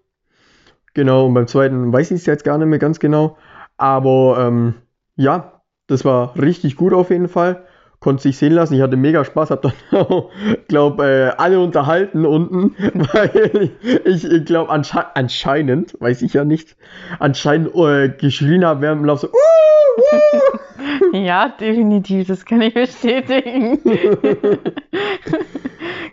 [0.94, 3.36] Genau, und beim zweiten weiß ich es jetzt gar nicht mehr ganz genau.
[3.76, 4.74] Aber ähm,
[5.16, 7.64] ja, das war richtig gut auf jeden Fall.
[8.00, 8.74] konnte sich sehen lassen.
[8.74, 10.24] Ich hatte mega Spaß, habe dann
[10.68, 12.74] glaube äh, alle unterhalten unten,
[13.12, 13.70] weil
[14.04, 16.76] ich, ich glaube ansche anscheinend, weiß ich ja nicht,
[17.18, 19.28] anscheinend äh, geschrien habe während dem Lauf so.
[19.28, 19.77] Uh.
[21.12, 23.78] Ja, definitiv, das kann ich bestätigen.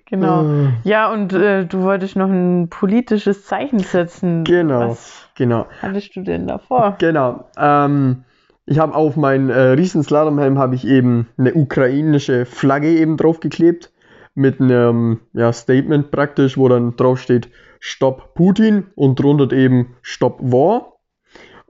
[0.06, 0.42] genau.
[0.42, 0.74] Ah.
[0.84, 4.44] Ja, und äh, du wolltest noch ein politisches Zeichen setzen.
[4.44, 5.68] Genau, Was genau.
[5.82, 6.96] hattest du denn davor?
[7.00, 7.46] Genau.
[7.58, 8.24] Ähm,
[8.66, 13.92] ich habe auf meinen äh, Riesenslalomhelm habe ich eben eine ukrainische Flagge eben draufgeklebt
[14.34, 20.40] mit einem ja, Statement praktisch, wo dann drauf steht Stop Putin und drunter eben Stop
[20.42, 20.94] War.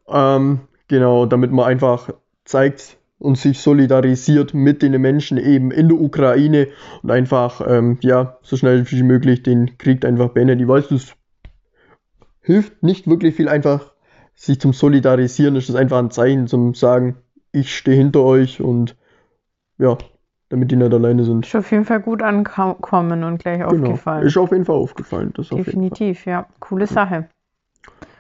[0.07, 2.09] Ähm, genau, damit man einfach
[2.43, 6.67] zeigt und sich solidarisiert mit den Menschen eben in der Ukraine
[7.01, 10.61] und einfach ähm, ja so schnell wie möglich den Krieg einfach beendet.
[10.61, 11.15] Ich weiß, das
[12.41, 13.95] hilft nicht wirklich viel einfach
[14.35, 17.15] sich zum Solidarisieren ist das einfach ein Zeichen zum Sagen,
[17.51, 18.97] ich stehe hinter euch und
[19.77, 19.97] ja,
[20.49, 21.45] damit die nicht alleine sind.
[21.45, 23.87] Ist auf jeden Fall gut ankommen und gleich Genau.
[23.91, 24.27] aufgefallen.
[24.27, 25.31] Ist auf jeden Fall aufgefallen.
[25.35, 25.73] Das auf jeden Fall.
[25.73, 26.47] Definitiv, ja.
[26.59, 27.29] Coole Sache.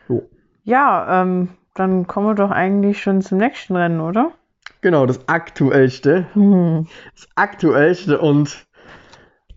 [0.07, 0.23] Jo.
[0.63, 4.31] Ja, ähm, dann kommen wir doch eigentlich schon zum nächsten Rennen, oder?
[4.81, 6.87] Genau, das aktuellste, Hm.
[7.13, 8.65] das aktuellste und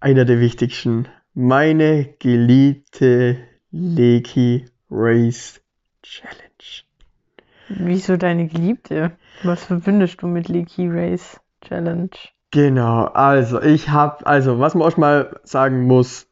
[0.01, 1.09] einer der wichtigsten.
[1.35, 3.39] Meine geliebte
[3.71, 5.61] Leki Race
[6.03, 6.45] Challenge.
[7.69, 9.13] Wieso deine Geliebte?
[9.43, 12.11] Was verbindest du mit Leaky Race Challenge?
[12.51, 16.27] Genau, also ich habe, also was man auch mal sagen muss,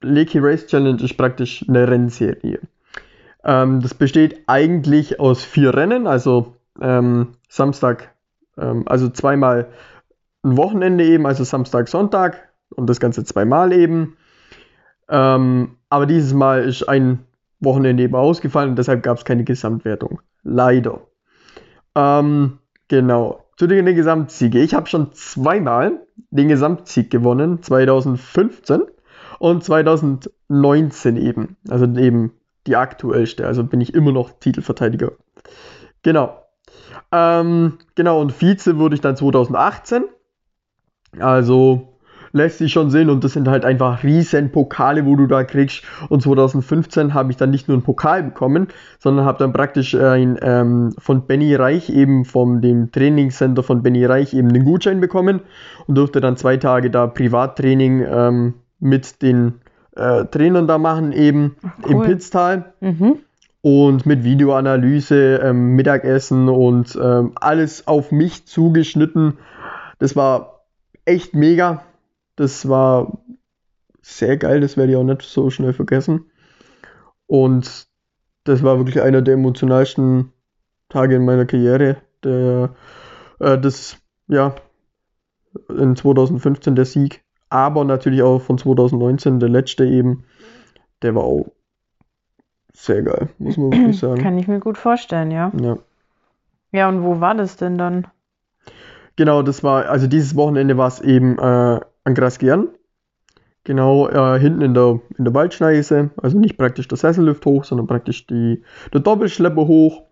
[0.00, 2.58] Leaky Race Challenge ist praktisch eine Rennserie.
[3.44, 8.14] Ähm, das besteht eigentlich aus vier Rennen, also ähm, Samstag,
[8.58, 9.68] ähm, also zweimal
[10.42, 14.16] ein Wochenende eben, also Samstag, Sonntag und das Ganze zweimal eben.
[15.08, 17.20] Ähm, aber dieses Mal ist ein
[17.60, 20.20] Wochenende eben ausgefallen und deshalb gab es keine Gesamtwertung.
[20.42, 21.00] Leider.
[21.94, 23.44] Ähm, genau.
[23.56, 24.60] Zu den Gesamtsiege.
[24.60, 26.00] Ich habe schon zweimal
[26.30, 28.82] den Gesamtsieg gewonnen, 2015
[29.38, 31.56] und 2019 eben.
[31.68, 32.32] Also eben
[32.66, 33.46] die aktuellste.
[33.46, 35.12] Also bin ich immer noch Titelverteidiger.
[36.02, 36.42] Genau.
[37.12, 40.04] Ähm, genau, und Vize wurde ich dann 2018.
[41.18, 41.90] Also
[42.32, 45.82] lässt sich schon sehen und das sind halt einfach riesen Pokale, wo du da kriegst.
[46.08, 48.68] Und 2015 habe ich dann nicht nur einen Pokal bekommen,
[48.98, 54.04] sondern habe dann praktisch ein, ähm, von Benny Reich eben vom dem Trainingscenter von Benny
[54.04, 55.40] Reich eben den Gutschein bekommen
[55.86, 59.60] und durfte dann zwei Tage da Privattraining ähm, mit den
[59.96, 62.06] äh, Trainern da machen eben im cool.
[62.06, 63.18] Pitztal Mhm.
[63.62, 69.38] und mit Videoanalyse, ähm, Mittagessen und ähm, alles auf mich zugeschnitten.
[69.98, 70.64] Das war
[71.04, 71.82] echt mega.
[72.36, 73.18] Das war
[74.02, 76.30] sehr geil, das werde ich auch nicht so schnell vergessen.
[77.26, 77.86] Und
[78.44, 80.32] das war wirklich einer der emotionalsten
[80.88, 81.96] Tage in meiner Karriere.
[82.24, 82.70] Der,
[83.38, 83.98] äh, das,
[84.28, 84.54] ja,
[85.68, 90.24] in 2015 der Sieg, aber natürlich auch von 2019 der letzte eben.
[91.02, 91.46] Der war auch
[92.72, 94.22] sehr geil, muss man wirklich sagen.
[94.22, 95.52] Kann ich mir gut vorstellen, ja.
[95.60, 95.78] Ja.
[96.72, 98.06] Ja, und wo war das denn dann?
[99.16, 102.68] Genau, das war, also dieses Wochenende war es eben äh, an Grasgern.
[103.64, 106.10] Genau, äh, hinten in der, in der Waldschneise.
[106.16, 110.04] Also nicht praktisch der Sessellift hoch, sondern praktisch die, der Doppelschlepper hoch.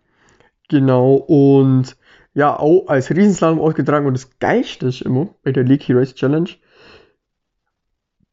[0.68, 1.96] Genau, und
[2.35, 4.07] ja, auch als Riesenslalom ausgetragen.
[4.07, 6.51] Und das Geilste ist immer bei der Leaky Race Challenge,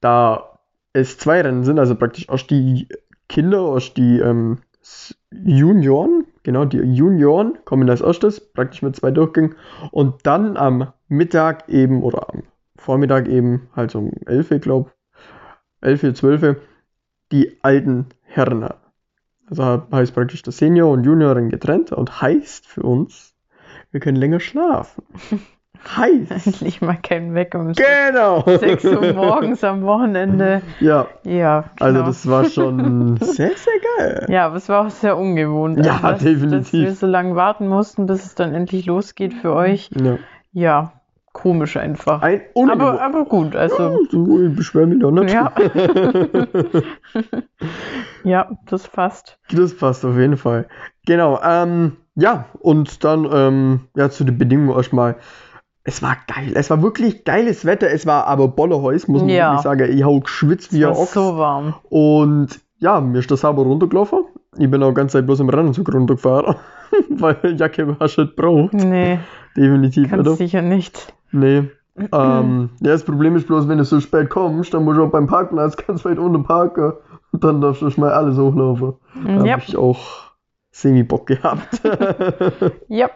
[0.02, 0.60] da
[0.94, 2.88] es zwei Rennen sind, also praktisch auch die
[3.28, 4.60] Kinder, auch die ähm,
[5.32, 9.56] Junioren, genau, die Junioren kommen als erstes, praktisch mit zwei Durchgängen.
[9.92, 12.44] Und dann am Mittag eben oder am
[12.78, 14.92] Vormittag eben, halt um 11, glaube
[15.82, 16.58] 11, 12,
[17.32, 18.70] die alten Herren.
[19.48, 23.36] Also heißt praktisch das Senior und Junioren getrennt und heißt für uns,
[23.92, 25.04] wir können länger schlafen.
[25.98, 26.32] heißt.
[26.48, 28.44] Endlich mal kein Weg um Genau.
[28.46, 30.62] 6 Uhr morgens am Wochenende.
[30.80, 32.06] Ja, Ja, also genau.
[32.08, 34.26] das war schon sehr, sehr geil.
[34.30, 35.86] Ja, aber es war auch sehr ungewohnt.
[35.86, 36.62] Ja, Also, dass, definitiv.
[36.64, 39.90] Dass wir so lange warten mussten, bis es dann endlich losgeht für euch.
[40.02, 40.18] Ja.
[40.54, 40.94] Ja,
[41.34, 42.22] komisch einfach.
[42.22, 45.34] Ein Aber, aber gut, also So, ich beschwere mich doch nicht.
[45.34, 45.52] ja.
[48.24, 49.38] ja, das passt.
[49.52, 50.68] Das passt auf jeden Fall.
[51.06, 55.16] Genau, ähm, ja, und dann, ähm, ja, zu den Bedingungen erstmal.
[55.88, 59.52] Es war geil, es war wirklich geiles Wetter, es war aber Bollerhäus, muss man Ja.
[59.52, 59.96] wirklich sagen.
[59.98, 61.14] Ich hau geschwitzt wie ein Ochs.
[61.14, 61.76] so warm.
[61.90, 64.26] Und ja, mir ist das sauber runtergelaufen.
[64.58, 66.56] Ich bin auch die ganze Zeit bloß im Rennenzug runtergefahren,
[67.10, 68.74] weil Jacke war schon braucht.
[68.74, 69.20] Nee,
[69.56, 70.36] Definitiv, ganz oder?
[70.36, 71.14] sicher nicht.
[71.32, 71.70] Nee.
[72.12, 75.12] ähm, ja, das Problem ist bloß, wenn du so spät kommst, dann musst du auch
[75.12, 76.94] beim Parkplatz ganz weit unten parken.
[77.32, 78.94] Und dann darfst du schon mal alles hochlaufen.
[79.26, 80.25] Da Ja, habe ich auch
[80.78, 81.82] Semi-Bock gehabt.
[82.90, 83.10] ja.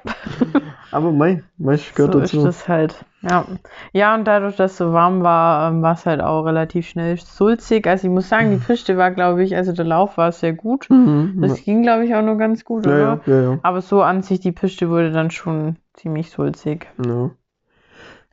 [0.91, 2.37] Aber mei, mei, gehört so dazu.
[2.37, 3.03] ist das halt.
[3.21, 3.45] Ja.
[3.91, 7.17] ja, und dadurch, dass es so warm war, ähm, war es halt auch relativ schnell
[7.17, 7.85] sulzig.
[7.85, 10.89] Also ich muss sagen, die Piste war, glaube ich, also der Lauf war sehr gut.
[10.89, 13.19] Mhm, Das ging, glaube ich, auch noch ganz gut, ja, oder?
[13.25, 16.87] ja, ja, ja, Aber so an sich, die Piste wurde dann schon ziemlich sulzig.
[17.05, 17.29] ja.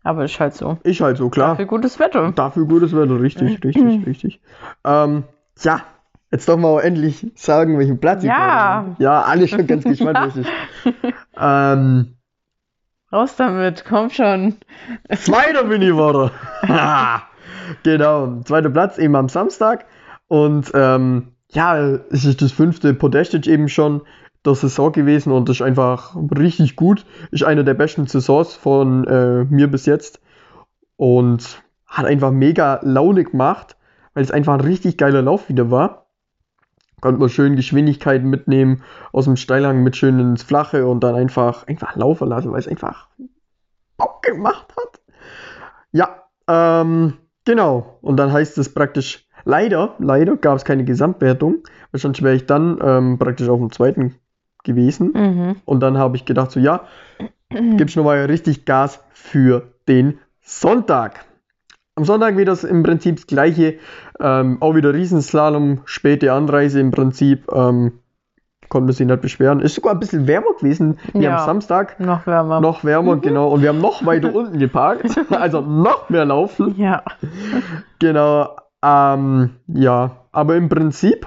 [0.04, 0.78] Aber ist halt so.
[0.84, 1.56] Ich halt so, klar.
[1.56, 2.30] Für gutes Wetter.
[2.30, 4.40] Dafür gutes Wetter, richtig, richtig, richtig.
[4.84, 5.24] Ähm,
[5.62, 5.80] ja,
[6.36, 8.36] jetzt doch mal endlich sagen, welchen Platz ich Ja.
[8.36, 8.96] habe.
[8.98, 10.46] Ja, alle schon ganz gespannt, was ich.
[11.38, 12.14] Ähm,
[13.12, 14.56] Raus damit, komm schon.
[15.14, 16.30] Zweiter bin ich geworden.
[17.82, 19.84] genau, zweiter Platz eben am Samstag.
[20.28, 21.78] Und ähm, ja,
[22.10, 24.00] es ist das fünfte Podestic eben schon
[24.44, 27.04] der Saison gewesen und das ist einfach richtig gut.
[27.30, 30.20] Ist eine der besten Saisons von äh, mir bis jetzt.
[30.96, 33.76] Und hat einfach mega Laune gemacht,
[34.14, 36.05] weil es einfach ein richtig geiler Lauf wieder war.
[37.00, 38.82] Konnte man schön Geschwindigkeiten mitnehmen
[39.12, 42.68] aus dem Steilhang mit schön ins Flache und dann einfach, einfach laufen lassen, weil es
[42.68, 43.08] einfach
[43.98, 45.00] Bock gemacht hat.
[45.92, 47.98] Ja, ähm, genau.
[48.00, 52.46] Und dann heißt es praktisch, leider, leider gab es keine Gesamtwertung, weil sonst wäre ich
[52.46, 54.16] dann ähm, praktisch auf dem zweiten
[54.64, 55.12] gewesen.
[55.12, 55.56] Mhm.
[55.64, 56.86] Und dann habe ich gedacht, so ja,
[57.48, 61.24] gibt's noch mal richtig Gas für den Sonntag.
[61.96, 63.78] Am Sonntag wieder das im Prinzip das gleiche.
[64.20, 67.50] Ähm, auch wieder Riesenslalom, späte Anreise im Prinzip.
[67.52, 68.00] Ähm,
[68.68, 69.60] konnte sich nicht beschweren.
[69.60, 71.38] Ist sogar ein bisschen wärmer gewesen wie Ja.
[71.38, 71.98] am Samstag.
[71.98, 72.60] Noch wärmer.
[72.60, 73.48] Noch wärmer, genau.
[73.48, 75.18] Und wir haben noch weiter unten geparkt.
[75.30, 76.74] Also noch mehr laufen.
[76.76, 77.02] Ja.
[77.98, 78.56] Genau.
[78.82, 81.26] Ähm, ja, aber im Prinzip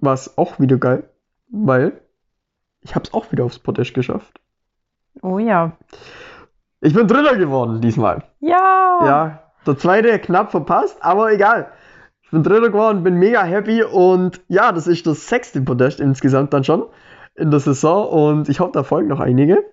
[0.00, 1.08] war es auch wieder geil,
[1.48, 2.00] weil
[2.80, 4.40] ich habe es auch wieder aufs Podest geschafft.
[5.22, 5.72] Oh ja.
[6.80, 8.24] Ich bin Dritter geworden diesmal.
[8.40, 8.98] Ja.
[9.04, 11.72] Ja, der zweite knapp verpasst, aber egal.
[12.22, 16.52] Ich bin Dritter geworden, bin mega happy und ja, das ist das sechste Podest insgesamt
[16.52, 16.84] dann schon
[17.36, 19.64] in der Saison und ich hoffe, da folgen noch einige.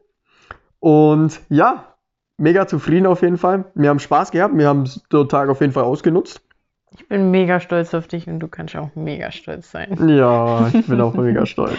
[0.79, 1.95] Und ja,
[2.37, 3.65] mega zufrieden auf jeden Fall.
[3.73, 6.41] Wir haben Spaß gehabt, wir haben den Tag auf jeden Fall ausgenutzt.
[6.95, 9.97] Ich bin mega stolz auf dich und du kannst auch mega stolz sein.
[10.07, 11.73] Ja, ich bin auch mega stolz.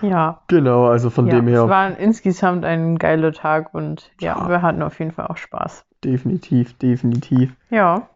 [0.00, 0.42] Ja.
[0.48, 4.48] Genau, also von ja dem Es her war insgesamt ein geiler Tag und ja, Ja.
[4.48, 5.84] wir hatten auf jeden Fall auch Spaß.
[6.04, 7.54] Definitiv, definitiv.
[7.70, 8.08] Ja.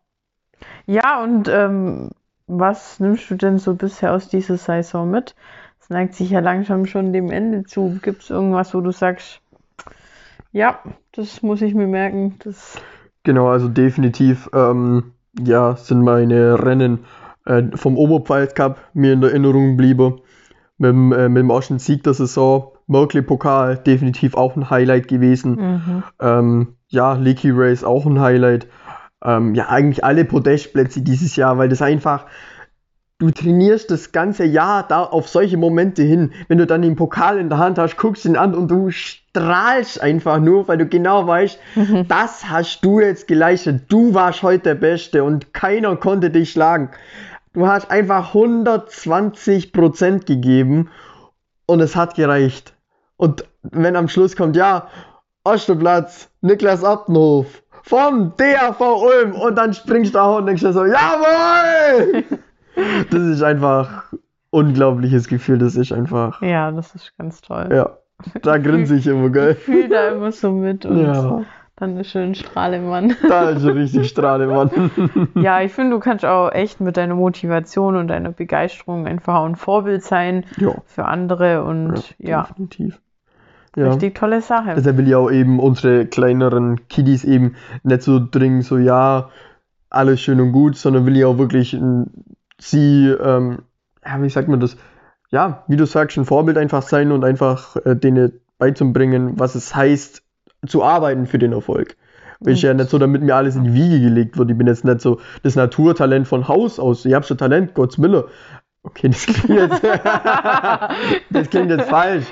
[0.86, 2.10] Ja, und ähm,
[2.46, 5.34] was nimmst du denn so bisher aus dieser Saison mit?
[5.80, 7.98] Es neigt sich ja langsam schon dem Ende zu.
[8.02, 9.40] Gibt es irgendwas, wo du sagst,
[10.52, 10.80] ja,
[11.12, 12.80] das muss ich mir merken, das
[13.28, 17.04] Genau, also definitiv, ähm, ja, sind meine Rennen
[17.44, 20.20] äh, vom Oberpfalz Cup mir in der Erinnerung geblieben.
[20.78, 22.72] Mit dem, äh, mit dem ersten Sieg der Saison.
[22.88, 25.54] Merkley Pokal, definitiv auch ein Highlight gewesen.
[25.56, 26.02] Mhm.
[26.20, 28.66] Ähm, ja, Leaky Race auch ein Highlight.
[29.22, 32.24] Ähm, ja, eigentlich alle Podestplätze dieses Jahr, weil das einfach,
[33.18, 36.32] du trainierst das ganze Jahr da auf solche Momente hin.
[36.48, 40.00] Wenn du dann den Pokal in der Hand hast, guckst ihn an und du strahlst
[40.00, 41.58] einfach nur, weil du genau weißt,
[42.08, 43.82] das hast du jetzt geleistet.
[43.88, 46.90] Du warst heute der Beste und keiner konnte dich schlagen.
[47.52, 50.88] Du hast einfach 120% gegeben
[51.66, 52.72] und es hat gereicht.
[53.18, 54.88] Und wenn am Schluss kommt, ja,
[55.44, 60.72] erster Platz, Niklas Abtenhof vom DAV Ulm und dann springst du auch und denkst dir
[60.72, 62.24] so, jawohl!
[63.10, 64.04] das ist einfach
[64.50, 67.68] unglaubliches Gefühl, das ist einfach, Ja, das ist ganz toll.
[67.72, 67.98] ja,
[68.42, 69.54] da grinse ich immer, Ich gell?
[69.56, 71.44] fühle da immer so mit und Ja,
[71.76, 73.14] dann ist schön Strahlemann.
[73.28, 74.70] da ist er richtig strahle, Mann.
[75.34, 79.44] Ja, ich finde, du kannst auch echt mit deiner Motivation und deiner Begeisterung einfach auch
[79.46, 83.00] ein Vorbild sein ja, für andere und ja, definitiv.
[83.78, 83.90] Ja.
[83.92, 84.74] richtig tolle Sache.
[84.76, 89.30] Deshalb will ich auch eben unsere kleineren Kiddies eben nicht so dringend so, ja,
[89.90, 91.76] alles schön und gut, sondern will ich auch wirklich
[92.58, 93.58] sie, ähm,
[94.04, 94.76] ja, wie sagt man das?
[95.30, 99.74] Ja, wie du sagst, ein Vorbild einfach sein und einfach äh, denen beizubringen, was es
[99.74, 100.22] heißt,
[100.66, 101.96] zu arbeiten für den Erfolg.
[102.40, 104.50] Weil ich ja nicht so, damit mir alles in die Wiege gelegt wird.
[104.50, 107.04] Ich bin jetzt nicht so das Naturtalent von Haus aus.
[107.04, 108.28] Ich habe schon Talent, Gottes Wille.
[108.84, 109.82] Okay, das klingt jetzt,
[111.30, 112.26] das klingt jetzt falsch.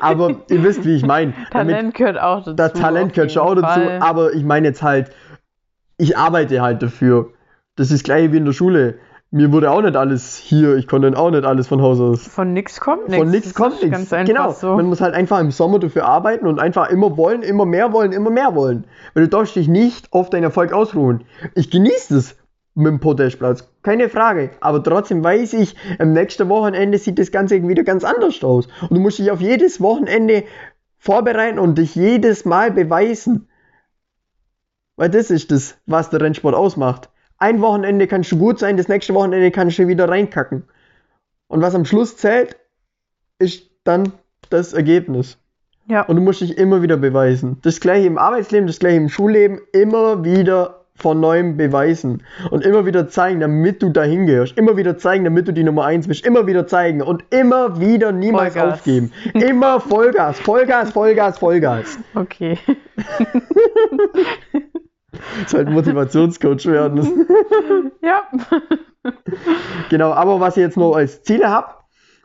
[0.00, 1.32] Aber ihr wisst, wie ich meine.
[1.50, 2.52] Talent gehört auch dazu.
[2.54, 5.10] das Talent gehört schon auch dazu, aber ich meine jetzt halt,
[5.96, 7.30] ich arbeite halt dafür.
[7.76, 8.98] Das ist das gleiche wie in der Schule.
[9.30, 12.26] Mir wurde auch nicht alles hier, ich konnte auch nicht alles von Haus aus.
[12.28, 13.18] Von nix kommt nichts.
[13.18, 14.10] Von nichts Das kommt nichts.
[14.10, 14.52] Genau.
[14.52, 14.76] so.
[14.76, 18.12] Man muss halt einfach im Sommer dafür arbeiten und einfach immer wollen, immer mehr wollen,
[18.12, 18.84] immer mehr wollen.
[19.12, 21.24] Weil du darfst dich nicht auf deinen Erfolg ausruhen.
[21.56, 22.36] Ich genieße es
[22.74, 24.50] mit dem Podestplatz, keine Frage.
[24.60, 28.66] Aber trotzdem weiß ich, am nächsten Wochenende sieht das Ganze wieder ganz anders aus.
[28.82, 30.44] Und du musst dich auf jedes Wochenende
[30.98, 33.48] vorbereiten und dich jedes Mal beweisen.
[34.96, 37.10] Weil das ist das, was der Rennsport ausmacht.
[37.38, 40.64] Ein Wochenende kannst du gut sein, das nächste Wochenende kannst du wieder reinkacken.
[41.46, 42.56] Und was am Schluss zählt,
[43.38, 44.12] ist dann
[44.50, 45.38] das Ergebnis.
[45.86, 46.02] Ja.
[46.02, 47.58] Und du musst dich immer wieder beweisen.
[47.62, 52.22] Das gleiche im Arbeitsleben, das gleiche im Schulleben, immer wieder von neuem beweisen.
[52.50, 54.56] Und immer wieder zeigen, damit du dahin gehörst.
[54.56, 56.24] Immer wieder zeigen, damit du die Nummer 1 bist.
[56.24, 58.74] Immer wieder zeigen und immer wieder niemals Vollgas.
[58.74, 59.12] aufgeben.
[59.34, 61.98] Immer Vollgas, Vollgas, Vollgas, Vollgas.
[62.14, 62.58] Okay.
[65.44, 67.26] Ist halt Motivationscoach werden.
[68.02, 68.22] ja.
[69.90, 71.74] Genau, aber was ich jetzt noch als Ziele habe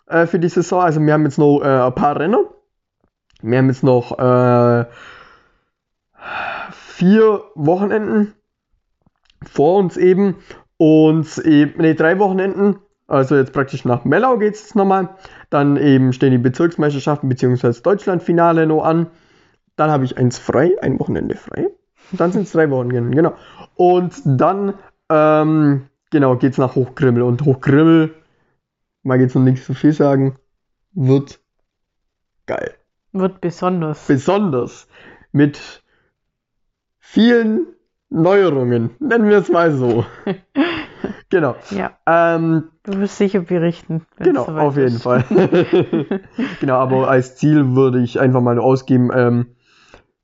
[0.08, 2.46] äh, für die Saison, also wir haben jetzt noch äh, ein paar Rennen.
[3.42, 4.86] Wir haben jetzt noch äh,
[6.72, 8.34] vier Wochenenden
[9.44, 10.36] vor uns eben
[10.78, 12.78] und eben, nee, drei Wochenenden.
[13.08, 15.10] Also jetzt praktisch nach Mellau geht es nochmal.
[15.50, 17.82] Dann eben stehen die Bezirksmeisterschaften bzw.
[17.82, 19.08] Deutschlandfinale noch an.
[19.76, 21.70] Dann habe ich eins frei, ein Wochenende frei.
[22.12, 23.34] Dann sind es drei Wochenenden, genau.
[23.76, 24.74] Und dann,
[25.10, 27.24] ähm, genau, geht es nach Hochgrimmel.
[27.24, 28.14] Und Hochgrimmel,
[29.04, 30.38] mag jetzt noch nichts zu viel sagen,
[30.94, 31.40] wird
[32.46, 32.74] geil.
[33.12, 34.06] Wird besonders.
[34.06, 34.88] Besonders
[35.32, 35.84] mit
[37.00, 37.68] vielen
[38.10, 40.06] Neuerungen, nennen wir es mal so.
[41.30, 41.56] genau.
[41.72, 41.92] Ja.
[42.08, 44.06] Ähm, Du wirst sicher berichten.
[44.18, 45.04] Genau, auf jeden ist.
[45.04, 45.24] Fall.
[46.60, 49.46] genau, aber als Ziel würde ich einfach mal ausgeben, ähm,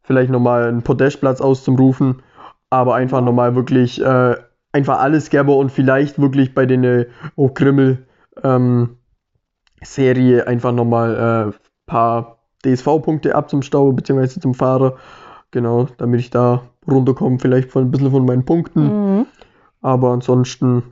[0.02, 2.24] vielleicht nochmal einen Podestplatz auszurufen,
[2.72, 4.36] aber einfach nochmal wirklich äh,
[4.72, 7.06] einfach alles gäbe und vielleicht wirklich bei den äh,
[7.38, 8.08] Hochgrimmel
[8.44, 8.98] ähm,
[9.84, 11.54] Serie einfach nochmal ein äh,
[11.86, 14.40] paar DSV-Punkte ab zum Stau bzw.
[14.40, 14.98] zum Fahrer.
[15.56, 19.20] Genau, damit ich da runterkomme, vielleicht von ein bisschen von meinen Punkten.
[19.20, 19.26] Mhm.
[19.82, 20.84] Aber ansonsten,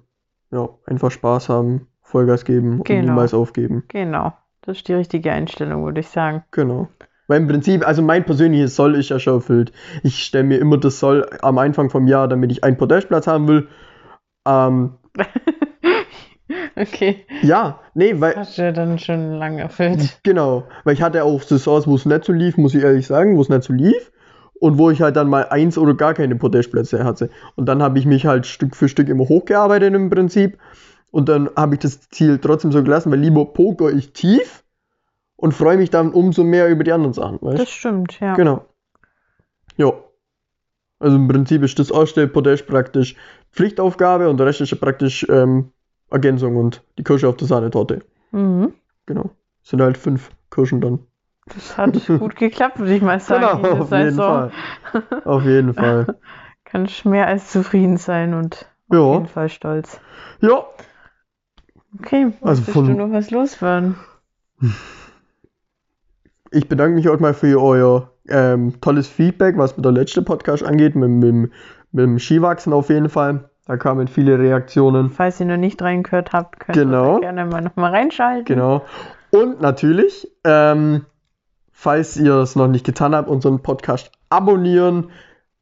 [0.52, 3.10] ja, einfach Spaß haben, Vollgas geben und Genau.
[3.10, 3.84] niemals aufgeben.
[3.90, 4.32] Genau.
[4.62, 6.46] Das ist die richtige Einstellung, würde ich sagen.
[6.52, 6.88] Genau.
[7.28, 9.74] Weil im Prinzip, also mein persönliches Soll ist ja schon erfüllt.
[10.02, 13.50] Ich stelle mir immer das Soll am Anfang vom Jahr, damit ich einen Podestplatz haben
[13.50, 13.68] will.
[14.48, 14.94] Ähm,
[16.78, 17.26] okay.
[17.42, 20.22] ja, nee, weil, Hast du ja dann schon lange erfüllt.
[20.24, 23.36] genau, weil ich hatte auch Saisons, wo es nicht so lief, muss ich ehrlich sagen,
[23.36, 24.13] wo es nicht so lief.
[24.64, 27.30] Und wo ich halt dann mal eins oder gar keine Podestplätze hatte.
[27.58, 30.58] Und dann habe ich mich halt Stück für Stück immer hochgearbeitet im Prinzip.
[31.12, 34.64] Und dann habe ich das Ziel trotzdem so gelassen, weil lieber poker ich tief
[35.36, 37.40] und freue mich dann umso mehr über die anderen Sachen.
[37.42, 37.60] Weißt?
[37.60, 38.36] Das stimmt, ja.
[38.36, 38.64] Genau.
[39.76, 39.92] Ja.
[40.98, 43.18] Also im Prinzip ist das erste Podest praktisch
[43.52, 45.72] Pflichtaufgabe und der Rest ist ja praktisch ähm,
[46.10, 48.00] Ergänzung und die Kirsche auf der Sahnetorte.
[48.32, 48.72] Mhm.
[49.08, 49.30] Genau.
[49.62, 51.00] Sind halt fünf Kirschen dann.
[51.54, 53.62] Das hat gut geklappt, würde ich mal sagen.
[53.62, 54.16] Genau, auf jeden.
[54.16, 54.52] Fall.
[55.26, 56.16] Auf jeden Fall.
[56.66, 59.14] Kannst mehr als zufrieden sein und auf Ja.
[59.14, 60.00] jeden Fall stolz.
[60.42, 60.64] Ja,
[62.02, 63.96] Okay, Also von- du noch was loswerden?
[66.52, 70.64] ich bedanke mich auch mal für euer ähm, tolles Feedback, was mit der letzten Podcast
[70.64, 71.34] angeht, mit, mit,
[71.92, 73.50] mit dem Skiwachsen auf jeden Fall.
[73.66, 75.10] Da kamen viele Reaktionen.
[75.10, 77.16] Falls ihr noch nicht reingehört habt, könnt Genau.
[77.18, 78.46] ihr gerne mal nochmal reinschalten.
[78.46, 78.84] Genau.
[79.32, 81.06] Und natürlich, ähm,
[81.74, 85.10] falls ihr es noch nicht getan habt, unseren Podcast abonnieren,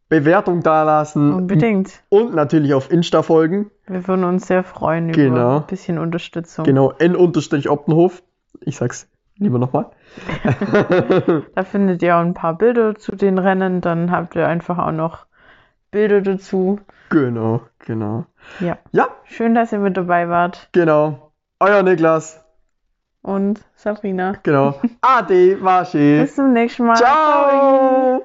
[0.10, 2.04] Bewertung dalassen Unbedingt.
[2.10, 3.72] und natürlich auf Insta folgen.
[3.88, 5.58] Wir würden uns sehr freuen über Genau.
[5.60, 6.66] ein bisschen Unterstützung.
[6.66, 8.22] Genau, n-optenhof.
[8.60, 9.86] Ich sag's lieber nochmal.
[11.56, 13.82] Da findet ihr auch ein paar Bilder zu den Rennen.
[13.82, 15.26] Dann habt ihr einfach auch noch
[15.92, 16.80] Bilder dazu.
[17.10, 18.26] genau, genau.
[18.60, 18.78] Ja.
[18.92, 20.70] Ja, Schön, dass ihr mit dabei wart.
[20.74, 21.32] genau.
[21.60, 22.41] Euer Niklas.
[23.22, 24.36] Und Sabrina.
[24.44, 24.74] Genau.
[25.02, 26.22] Ade, war schön.
[26.22, 26.96] Bis zum nächsten Mal.
[26.96, 28.24] Ciao.